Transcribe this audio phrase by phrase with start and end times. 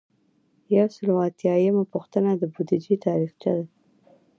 [0.75, 3.65] یو سل او اتیایمه پوښتنه د بودیجې تاریخچه ده.